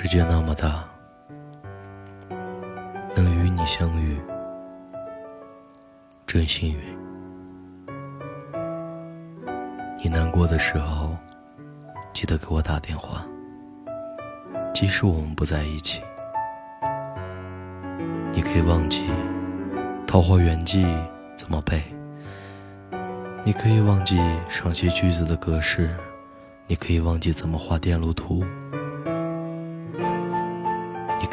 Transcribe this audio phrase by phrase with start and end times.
[0.00, 0.84] 世界那么大，
[3.16, 4.16] 能与你相遇，
[6.24, 6.96] 真幸运。
[10.00, 11.16] 你难过的时候，
[12.12, 13.26] 记得给我打电话，
[14.72, 16.00] 即使我们不在一起。
[18.32, 19.10] 你可以忘记
[20.06, 20.84] 《桃花源记》
[21.36, 21.82] 怎么背，
[23.42, 24.16] 你可以忘记
[24.48, 25.90] 赏析句子的格式，
[26.68, 28.44] 你可以忘记怎么画电路图。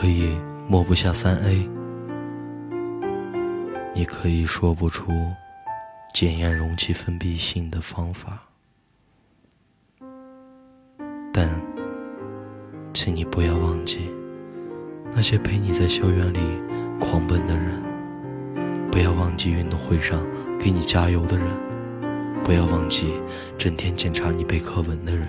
[0.00, 0.38] 可以
[0.68, 1.68] 摸不下三 A，
[3.92, 5.10] 你可以说不出
[6.14, 8.44] 检验容器封闭性的方法，
[11.32, 11.50] 但，
[12.94, 14.08] 请你不要忘记
[15.12, 16.38] 那些陪你在校园里
[17.00, 17.82] 狂奔的人，
[18.92, 20.24] 不要忘记运动会上
[20.60, 21.48] 给你加油的人，
[22.44, 23.14] 不要忘记
[23.56, 25.26] 整天检查你背课文的人，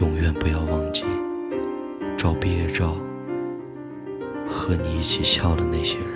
[0.00, 1.04] 永远不要忘记。
[2.24, 2.96] 照毕业照，
[4.46, 6.08] 和你一起笑的那些人。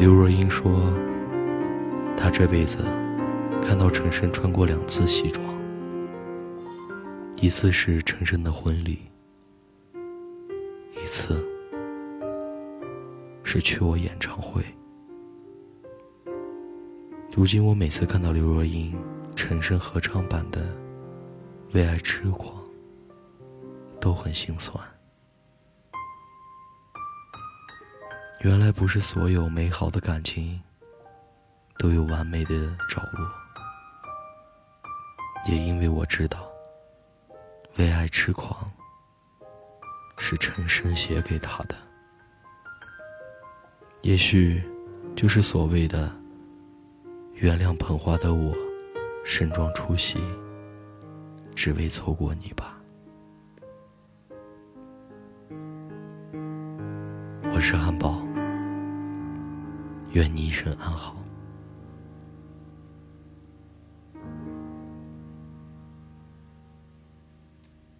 [0.00, 0.92] 刘若英说，
[2.16, 2.78] 她这辈子
[3.62, 5.46] 看到陈升穿过两次西装，
[7.40, 8.98] 一次是陈升的婚礼，
[10.92, 11.36] 一次
[13.44, 14.60] 是去我演唱会。
[17.36, 18.96] 如今我每次看到刘若英、
[19.46, 20.62] 陈升合唱版的
[21.74, 22.62] 《为爱痴狂》，
[24.00, 24.82] 都很心酸。
[28.40, 30.58] 原来不是所有美好的感情
[31.76, 32.54] 都有完美的
[32.88, 33.30] 着落，
[35.46, 36.50] 也因为我知道，
[37.76, 38.72] 《为爱痴狂》
[40.16, 41.74] 是陈升写给他的，
[44.00, 44.64] 也许
[45.14, 46.10] 就是所谓的。
[47.34, 48.56] 原谅捧花的我，
[49.24, 50.18] 盛装出席，
[51.54, 52.78] 只为错过你吧。
[57.52, 58.20] 我是汉堡，
[60.12, 61.23] 愿你一生安好。